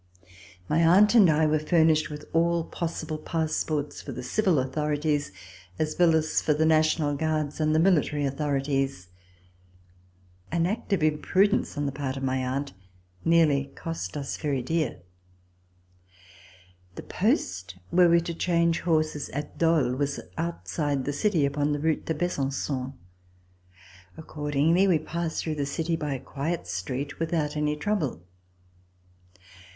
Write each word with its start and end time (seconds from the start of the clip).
My 0.67 0.83
aunt 0.83 1.13
and 1.13 1.29
I 1.29 1.45
were 1.45 1.59
furnished 1.59 2.09
with 2.09 2.25
all 2.33 2.63
possible 2.63 3.19
passports 3.19 4.01
for 4.01 4.11
the 4.11 4.23
civil 4.23 4.57
authorities, 4.57 5.31
as 5.77 5.95
well 5.99 6.15
as 6.15 6.41
for 6.41 6.55
the 6.55 6.65
National 6.65 7.15
Guards 7.15 7.59
and 7.59 7.75
the 7.75 7.79
military 7.79 8.25
authorities. 8.25 9.09
An 10.51 10.63
C>i5] 10.63 10.63
RECOLLECTIONS 10.63 10.63
OF 10.63 10.65
THE 10.65 10.65
REVOLUTION 10.65 10.65
act 10.65 10.93
of 10.93 11.03
imprudence 11.47 11.77
on 11.77 11.85
the 11.85 11.91
part 11.91 12.17
of 12.17 12.23
my 12.23 12.37
aunt 12.37 12.73
nearly 13.23 13.65
cost 13.75 14.17
us 14.17 14.37
very 14.37 14.63
dear. 14.63 15.03
The 16.95 17.03
post 17.03 17.77
where 17.91 18.09
we 18.09 18.15
were 18.15 18.19
to 18.23 18.33
change 18.33 18.79
horses 18.79 19.29
at 19.29 19.59
Dole 19.59 19.93
was 19.93 20.19
outside 20.35 21.05
the 21.05 21.13
city 21.13 21.45
upon 21.45 21.73
the 21.73 21.79
route 21.79 22.07
to 22.07 22.15
Besanfon. 22.15 22.93
Accordingly, 24.17 24.87
we 24.87 24.97
passed 24.97 25.43
through 25.43 25.53
the 25.53 25.67
city 25.67 25.95
by 25.95 26.15
a 26.15 26.19
quiet 26.19 26.65
street 26.65 27.19
without 27.19 27.55
any 27.55 27.75
trouble. 27.75 28.23